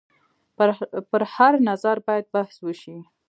[1.11, 2.97] پر هر نظر باید بحث وشي.